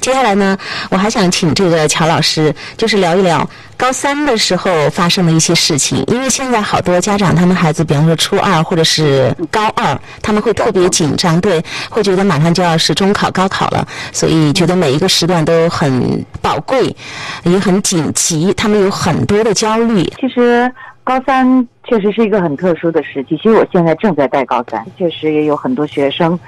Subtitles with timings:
[0.00, 0.56] 接下来呢，
[0.90, 6.02] 我还想请这个乔老师，就是聊一聊高三的时候发生的一些事情。
[6.08, 16.94] 因为现在好多家长，他们孩子，比方说初二或者是高二，他们会特别紧张，对，会觉得马上就要是中考、高考了，所以觉得每一个时段都很宝贵，
[17.44, 20.02] 也很紧急，他们有很多的焦虑。
[20.18, 20.72] 其实
[21.04, 23.36] 高三确实是一个很特殊的时期。
[23.36, 26.38] 其实我现在正在带高三，确实也有很多学生。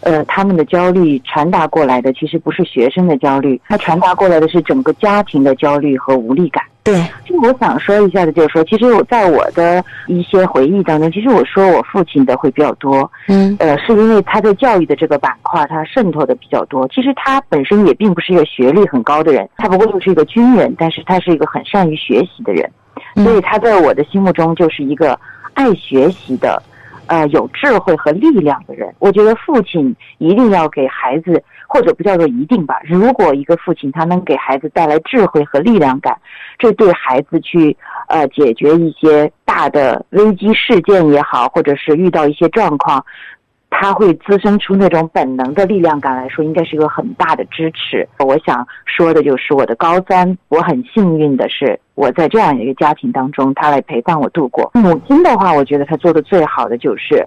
[0.00, 6.62] 呃，他们的焦虑传达过来的其实不是学生的焦虑，他传达过来的是整个家庭的焦虑和无力感。
[6.84, 13.10] 对，就我想说一下的，就是说，其实我在我的一些回忆当中，其实我说我父亲的会比较多。
[13.26, 16.86] 嗯，呃，是因为他在教育的这个板块，他渗透的比较多。
[16.86, 22.70] 其实他本身也并不是一个学历很高的人，他不过就是一个军人，但是他是一个很善于学习的人，
[23.16, 25.18] 所以他在我的心目中就是一个
[25.54, 26.62] 爱学习的。
[27.06, 32.80] 呃，有智慧和力量的人，我觉得父亲一定要给孩子，或者不叫做一定吧。
[32.84, 36.16] 如果一个父亲他能给孩子带来智慧和力量感，
[36.58, 37.76] 这对孩子去
[38.08, 43.04] 呃解决一些大的危机事件也好，或者是遇到一些状况。
[43.68, 48.08] 他会滋生出那种本能的力量感来说，应该是一个很大的支持。
[48.18, 54.70] 我想说的就是，我的高三，我很幸运的是，我在这样一个家庭当中，他来陪伴我度过。
[54.74, 57.26] 母亲的话，我觉得她做的最好的就是，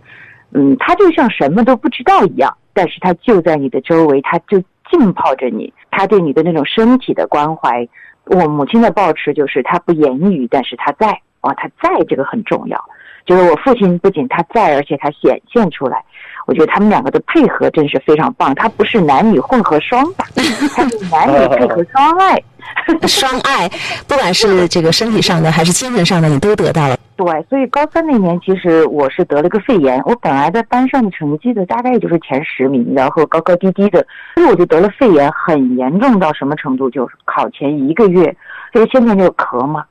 [0.53, 4.59] 嗯，她就像什么都不知道一样，但是她就在你的周围，她就
[4.89, 7.87] 浸泡着你，她对你的那种身体的关怀。
[8.25, 12.83] 我母亲的抱持就是，她不言语，但是她在，哦，她在这个很重要。
[13.29, 16.03] 就是我父亲不仅他在，而且他显现出来。
[16.47, 18.55] 我觉得他们两个的配合真是非常棒。
[18.55, 20.25] 他不是男女混合双打，
[20.75, 22.41] 他是男女配合双爱，
[23.07, 23.69] 双爱，
[24.07, 26.97] 不管是这个身体上的还是精神上的，你都得到了。
[27.17, 30.01] 对，所以高三那年，其实我是得了个肺炎。
[30.05, 36.89] 我本来在班上的成绩的大概也就是前十名，然后高高低低的，所以我就得了肺炎，很严重到什么程度？
[36.89, 38.35] 就是考前一个月，
[38.73, 39.85] 就是天天就咳嘛。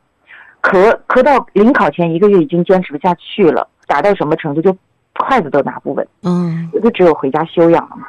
[0.63, 4.77] 咳咳到临考前一个月已经坚持不下去了，打到什么程度就
[5.17, 8.07] 筷子都拿不稳，嗯，就只有回家休养了嘛。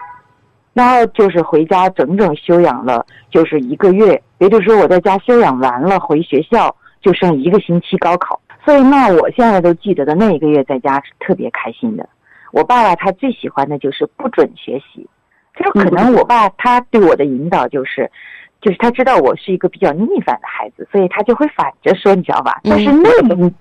[0.74, 12.08] 然后就是回家整整休养了就是一个月，也就是说我在家休养完了回学校就剩一个星期高考，所以那我现在都记得的那一个月在家是特别开心的。
[12.52, 15.08] 我爸爸他最喜欢的就是不准学习，
[15.56, 18.10] 就可能我爸他对我的引导就是。
[18.62, 22.60] 就是他知道我是一个比较逆反的孩子，所以他就会反着说，你知道吧？
[22.64, 23.10] 但是那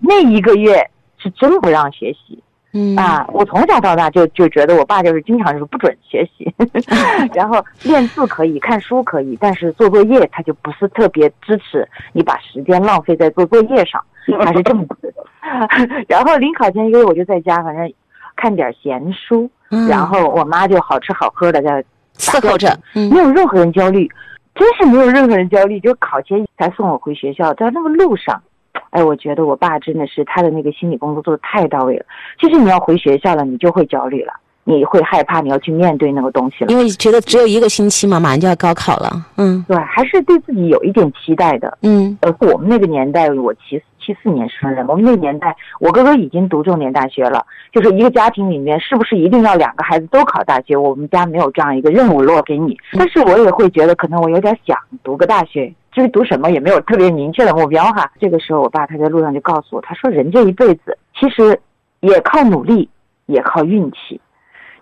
[0.01, 0.85] 那一个月
[1.19, 2.43] 是真不让学习，
[2.73, 6.53] 嗯啊，我从小到大就就觉得我爸就是经常就是不准学习，
[7.33, 14.03] 然后练字可以，看书可以，但是做作业他就不是特别支持你把时间浪费在做作业上，
[14.45, 15.25] 他是这么觉得。
[16.09, 17.91] 然后临考前一个月我就在家，反正
[18.37, 19.49] 看点闲书，
[19.89, 21.83] 然后我妈就好吃好喝的在
[22.17, 24.11] 伺候着，没有任何人焦虑。
[24.59, 28.43] 真是没有任何人焦虑，就考前才送我回学校，在那个路上，
[28.91, 32.05] 哎，我觉得我爸真的是他的那个心理工作做的太到位了。
[32.41, 34.33] 其实你要回学校了，你就会焦虑了，
[34.69, 39.11] 你会害怕你要去面对那个东西了，因为觉得只有一个星期嘛，马上就要高考了。
[39.37, 41.79] 嗯，对，还是对自己有一点期待的。
[41.83, 43.83] 嗯，呃，我们那个年代，我其实。
[44.01, 47.45] 七四年生人，我们那年代，我哥哥已经读重点大学了。
[47.71, 50.75] 就是一个家庭里面，是不是一定要两个孩子都考大学？
[50.75, 52.75] 我们家没有这样一个任务落给你。
[52.93, 58.11] 但是我也会觉得，可能我有点想读个大学，至于读什么也没有特别明确的目标哈。
[58.19, 61.61] 这个时候，我爸他在路上就告诉我，他说人这一辈子其实
[62.01, 62.89] 也靠努力，
[63.27, 64.19] 也靠运气。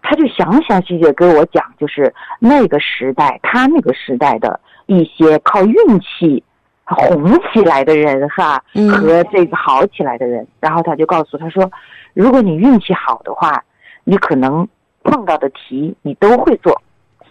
[0.08, 6.42] 他就详详细细给我讲，就是那个时代，他那个时代的一些靠运气。
[6.88, 11.68] 红起来的人哈，和这个好起来的人，然后他就告诉他说，
[12.14, 13.60] 如果你运气好的话，
[14.04, 14.68] 你可能
[15.02, 16.72] 碰到的题你都会做；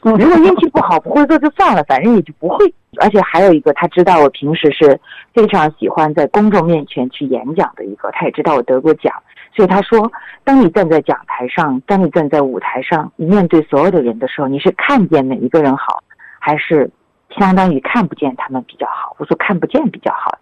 [0.01, 2.73] 如果运气不好，不会做就算了，反正也就不会。
[3.01, 4.99] 而且还有一个，他知道我平时是
[5.33, 9.13] 非常喜欢在公众面前去演讲的一个，他也知道我得过奖，
[9.55, 10.11] 所以他说，
[10.43, 16.03] 当你站在讲台上，当你站在舞台上，你面对所有的人的时候，你是看见每一个人好，
[16.39, 16.89] 还是？
[17.37, 20.37] 相当于看不见他们比较好，我说看不见比较好，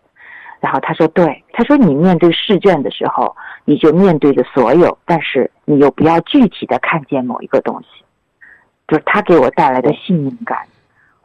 [0.59, 3.35] 然后他说对，他说你面对试卷的时候，
[3.65, 8.03] 你就面对着所有，但是你又不要具体的看见某一个东西，
[8.93, 10.55] 就是他给我带来的信任感。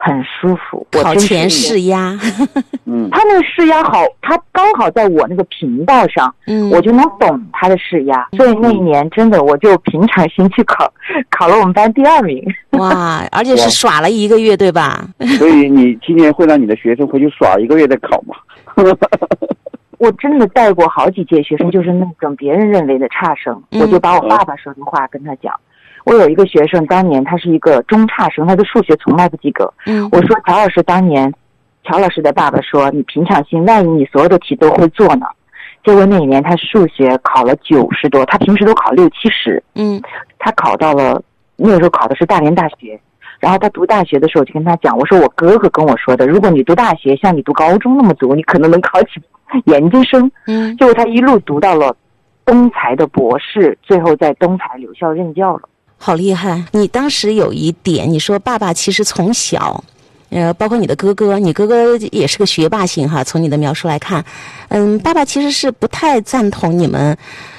[0.01, 2.17] 很舒服，考前试压，
[2.87, 10.89] 嗯，他那个试压好，他刚好在我那个频道上，嗯，我就能懂他的试压，所以那一年真的我就平常心去考，
[11.29, 12.41] 考了我们班第二名，
[12.79, 15.05] 哇，而且是耍了一个月，对吧？
[15.37, 18.37] 所以你今年会让你的学生回去耍一个月再考吗？
[19.99, 25.53] 我真的带过好几届学生，就是那种别人认为的差生，我就把我爸爸说的话跟他讲。
[26.05, 29.71] 我有一个学生，当年他是一个中差生，他的数学从来不及格。
[29.85, 31.31] 嗯我说乔老师当年，
[31.83, 35.25] 乔老师的爸爸说你平常心，万一你所有的题都会做呢？
[35.83, 40.01] 结果那一年他数学考了九十多，他平时都考六七十，嗯
[40.37, 41.21] 他考到了
[41.55, 42.99] 那个时候考的是大连大学。
[43.39, 49.21] 然后他读大学的时候，我就跟他讲，我说我哥哥跟我说的，如果你读大学像你读高中那么读，你可能能考起
[49.63, 50.29] 研究生。
[50.45, 51.95] 嗯，结果他一路读到了
[52.43, 55.61] 东财的博士，最后在东财留校任教了。
[56.01, 56.63] 好厉害！
[56.71, 59.83] 你当时有一点，你说爸爸其实从小。
[60.29, 63.23] 呃，包括你的哥哥，你哥哥也是个学霸型哈。
[63.23, 64.23] 从你的描述来看，
[64.69, 67.17] 嗯，爸爸其实是不太赞同你们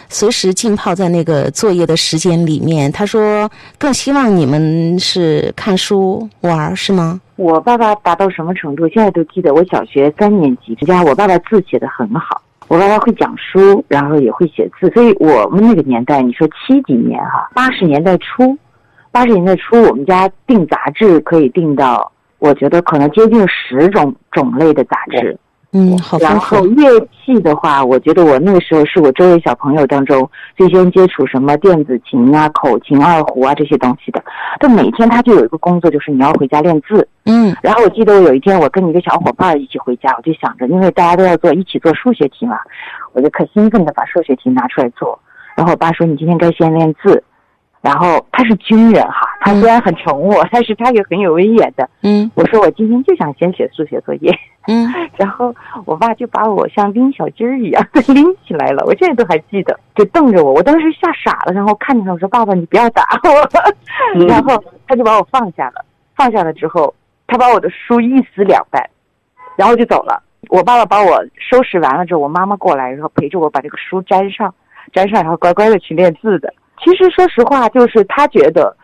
[0.09, 2.91] 随时浸泡在那个作业的时间里面。
[2.93, 7.21] 他说更希望你们是看书玩儿，是吗？
[7.35, 8.89] 我爸爸达到什么程度？
[8.89, 9.53] 现在都记得。
[9.53, 12.41] 我小学三年级，家我爸爸字写的很好，
[12.71, 18.57] 我爸爸会讲书，然后也会写字，所以我们那个年代，你说七几年哈，八十年代初，
[19.11, 25.37] 八十年代初，我们家订杂志可以订到，我觉得可能接近十种种类的杂志。
[25.73, 26.39] 嗯，好然。
[26.39, 34.23] 后乐器的话，我觉得我那个时候是我周围小朋友当中最先接触什么电子琴啊、口琴、二胡啊这些东西的。
[34.59, 37.07] 但每天他就有一个工作，就是你要回家练字。
[37.27, 42.59] 嗯然后我记得我有一天我跟一个小伙伴一起回家，我就想着，因为大家都要做一起做数学题嘛，
[43.13, 45.19] 我就可兴奋的把数学题拿出来做。
[45.55, 47.23] 然后我爸说：“你今天该先练字。”
[47.82, 51.88] 然后他是军人哈，他虽然很宠我， 但是他也很有威严的。
[52.03, 54.31] 嗯我说我今天就想先写数学作业。
[54.67, 54.87] 嗯
[55.17, 55.55] 然后
[55.87, 63.49] 我爸就把我像拎小鸡儿一样的拎起来了， 我现在都还记得，就瞪着我，我当时吓傻了，然后看着他我说：“爸爸，你不要打我。”
[64.29, 65.83] 然后他就把我放下了，
[66.15, 66.94] 放下了之后，
[67.26, 68.87] 他把我的书一撕两半，
[69.56, 70.23] 然后就走了。
[70.49, 74.55] 我爸爸把我收拾完了之后，我妈妈过来，然后陪着我把这个书粘上，
[74.93, 76.53] 粘上，然后乖乖的去练字的。
[76.82, 78.77] 其实说实话，就是他觉得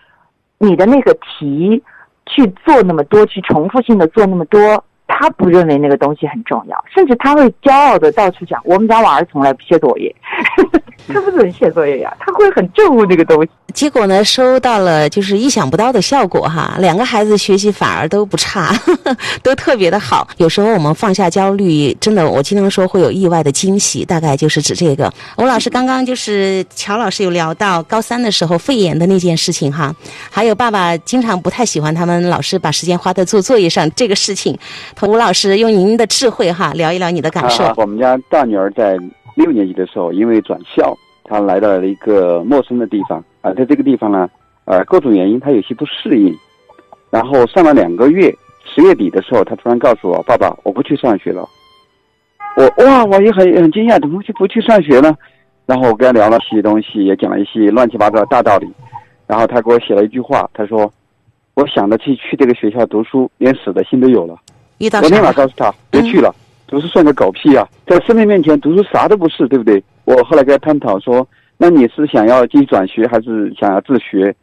[0.59, 1.83] 你的那个题
[2.27, 10.15] 去做那么多，去重复性的做那么多，他不认为那个东西很重要，甚至他会骄傲的到处讲，我们家娃儿从来不写作业，
[11.09, 13.51] 他不准写作业呀，他会很憎恶这个东西。
[13.73, 18.75] 结果呢，收到了就是意想不到的效果哈，两个孩子学习反而都不差，
[19.43, 20.27] 都特别的好。
[20.39, 25.13] 有时候我们放下焦虑，真的，我经常说会有意外的惊喜，大概就是指这个。
[25.39, 29.95] 吴老师刚刚就是乔老师有聊到高三的时候肺炎的那件事情哈，
[30.31, 34.59] 还有爸爸经常不太喜欢他们老师把时间花在做作业上这个事情。
[35.03, 37.63] 吴老师用您的智慧哈聊一聊你的感受。
[37.63, 38.99] 啊我们家大女儿在
[39.37, 44.29] 六年级的时候，因为转校，他来到了一个陌生的地方啊，在这个地方呢，
[44.65, 46.35] 呃，各种原因他有些不适应，
[47.11, 48.35] 然后上了两个月，
[48.65, 51.47] 十月底的时候，他突然告诉我：“爸爸，我不去上学了。”
[52.57, 55.15] 我哇，我也很很惊讶，怎么会不去上学呢？
[55.67, 58.67] 然后我跟他聊了一些东西，也讲了一些乱七八糟的大道理，
[59.27, 60.91] 然后他给我写了一句话，他说
[61.55, 64.35] ：“我想着去去这个学校读书，连死的心都有了。”
[64.79, 65.33] 我立马？
[65.33, 66.35] 告诉他别去了，
[66.69, 67.67] 读书算个狗屁啊！
[67.87, 69.83] 在生命面前，读书啥都不是，对不对？
[70.05, 71.27] 我后来跟他探讨说，
[71.57, 74.35] 那你是想要继续转学，还是想要自学？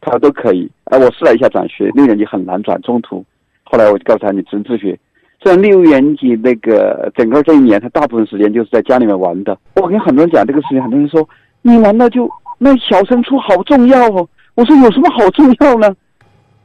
[0.00, 0.70] 他说都可以。
[0.84, 3.24] 哎，我试了一下转学，六年级很难转，中途。
[3.64, 4.96] 后来我就告诉他，你只能自学。
[5.42, 9.58] 虽然六年级那个整个这一年，他大部分时间就是在家里面玩的。
[9.74, 11.28] 我跟很多人讲这个事情，很多人说
[11.62, 14.28] 你难道就那小升初好重要哦？
[14.54, 15.92] 我说有什么好重要呢？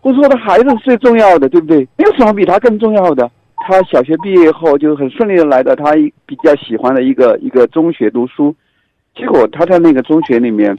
[0.02, 1.80] 我说我的孩子是最重要的，对不对？
[1.98, 3.30] 没有什么比他更重要的。
[3.68, 5.92] 他小学毕业后就很顺利的来到他
[6.26, 8.56] 比较喜欢的一个一个中学读书，
[9.14, 10.72] 结果他在那个中学里面，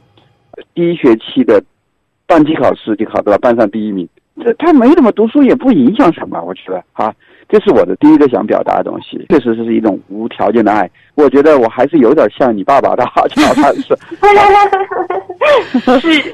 [0.57, 1.61] 呃第一学期的
[2.25, 4.09] 班级考试就考到了班上第一名。
[4.43, 7.13] 这他没怎么读书也不影响什么，我觉得啊，
[7.47, 9.23] 这是我的第一个想表达的东西。
[9.29, 13.95] 确实是一种无条件的爱，我觉得我还是有点像你爸爸的哈，乔老师。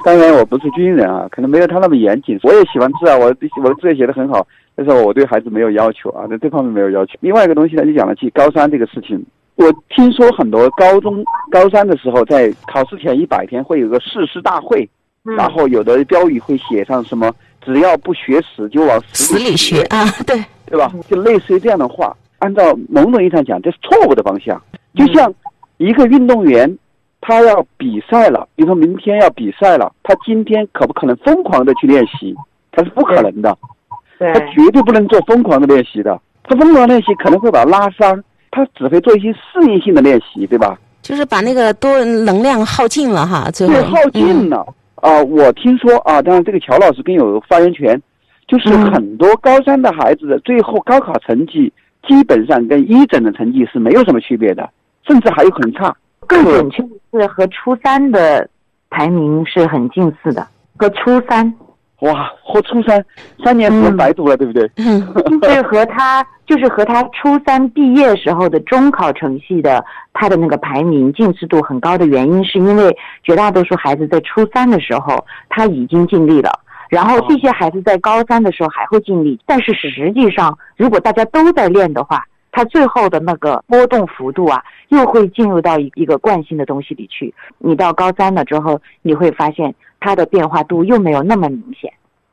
[0.06, 2.40] 当然我不是军人啊，可能没有他那么严谨。
[2.44, 3.26] 我也喜欢字啊，我
[3.62, 7.18] 我的字也写的很好，但是我对孩子没有要求啊，在这方面没有要求。
[7.22, 9.24] 另外一个东西呢，就讲了起高三这个事情。
[9.56, 14.88] 我听说很多高中高三的时候，在考试前一百天会有个誓师大会，
[15.24, 20.92] 然后有的标语会写上什么“只要不学死就往死里学啊，对，对吧？
[21.08, 24.62] 就类似于这样的话，按照某种意义上讲，这是错误的方向。
[24.94, 25.34] 就像
[25.78, 26.78] 一个运动员，
[27.22, 32.36] 他要比赛了，比如说明天要比赛了，他今天可不可能疯狂的去练习？
[32.74, 33.75] 他是不可能的，对
[34.20, 36.20] 他绝对不能做疯狂的练习的。
[36.44, 40.78] 他疯狂练习可能会把他拉伤，他只会做一些适应性的练习，对吧？
[41.02, 44.66] 就是把那个多能量耗尽了哈，最后对，耗尽了。
[44.96, 48.02] 啊、我听说啊，当然这个乔老师更有发言权，
[48.48, 51.72] 就是嗯很多高三的孩子的最后高考成绩
[52.08, 54.68] 基本上跟一诊的成绩是没有什么区别的，
[55.08, 55.96] 甚至还有很差。
[56.28, 56.90] 更准确的
[57.22, 58.50] 是和初三的
[58.90, 60.48] 排名是很近似的。
[60.78, 61.54] 和初三。
[62.00, 63.04] 哇，和初三
[63.44, 64.70] 三年时白读了，对不对？
[64.78, 65.02] 嗯
[65.42, 69.84] 就是和他，就是和他初三毕业时候的中考成绩的
[70.14, 76.52] 他的那个排名近似度很高的原因，是因为绝大多数孩子在初三的时候他已经尽力了，
[76.90, 87.34] 然后这些孩子在高三的时候还会尽力，但是实际上如果大家都在练的话，他最后的那个波动幅度啊，又会进入到一一个惯性的东西里去。
[87.58, 89.74] 你到高三了之后，你会发现
[90.06, 91.92] 它的变化度又没有那么明显。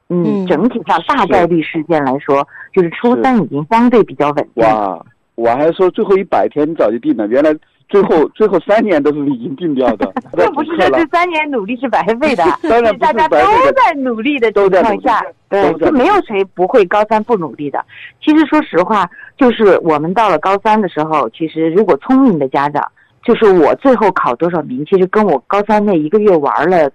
[0.09, 4.62] 嗯嗯，整体上大概率事件来说，就是初三已经相对比较稳定。
[4.62, 5.02] 哇，
[5.37, 7.50] 我还说最后一百天早就定了，原来
[7.88, 10.12] 最后 最后三年都是已经定掉的。
[10.37, 17.83] 这不是说这三年努力是白费的， 当然不大家都在努力的情都在努力况下，对就没有谁不会高三不努力的。
[18.23, 22.87] 其实说实话，就是我们到了高三的时候，其实如果聪明的家长，
[23.25, 26.91] 就是我最后考多少名，其实跟我高三那一个月玩了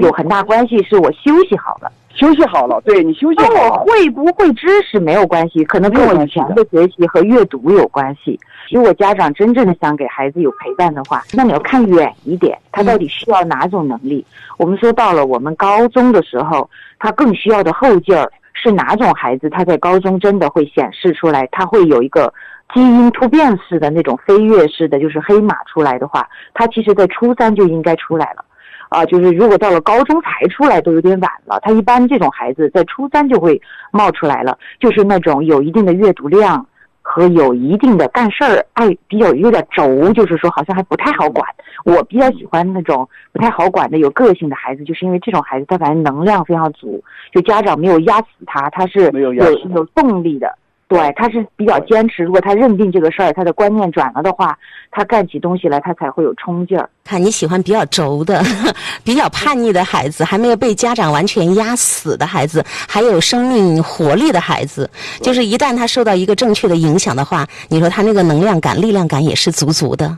[0.00, 1.90] 有很大关系，是我休息好了。
[2.14, 8.38] 休息好了，对你休息好跟我会不会知识没有关系，可能跟我以前的学习和阅读有关系。
[8.72, 14.26] 如果家长真正的想给孩子有陪伴的话，那你要看远一点，他到底需要哪种能力？
[14.56, 16.68] 我们说到了我们高中的时候，
[16.98, 19.48] 他更需要的后劲儿是哪种孩子？
[19.48, 22.34] 他在高中真的会显示出来，他会有一个
[22.74, 28.44] 基因突变式的那种飞跃式的，就是黑马出来的话，他其实在初三就应该出来了。
[28.88, 31.58] 啊，就是如果到了高中才出来都有点晚了。
[31.62, 33.60] 他一般这种孩子在初三就会
[33.92, 36.66] 冒出来了，就是那种有一定的阅读量
[37.02, 41.46] 和有一定的干事儿爱比较有点轴，就是说好像还不太好管。
[41.84, 47.02] 我比较喜欢那种不太好管的有个性的孩子，就是因为这种孩子他反正能量非常足，
[47.32, 50.57] 就家长没有压死他，他是有有有动力的。
[50.88, 52.24] 对，他是比较坚持。
[52.24, 54.58] 如果他认定这个事儿，他的观念转了的话，
[54.90, 56.88] 他干起东西来他才会有冲劲儿。
[57.04, 58.42] 看你喜欢比较轴的、
[59.04, 64.88] 比较叛逆的孩子，还没有被家长完全压死的孩子，还有生命活力的孩子。
[65.20, 70.16] 就是一旦他受到一个正确的影响的话，你说他那个能量感、力量感也是足足的。